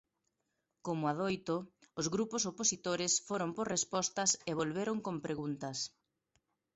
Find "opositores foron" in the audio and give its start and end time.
2.51-3.49